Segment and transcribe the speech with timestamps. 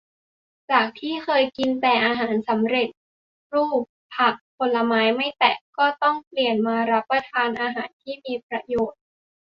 [0.71, 2.89] จากที่เคยกินแต่อาหารสำเร็จ
[3.53, 3.81] รูป
[4.15, 9.01] ผักผลไม้ไม่แตะ ก็ต้องเปลี่ยนมารับประทานอาหารที่มีประโยชน์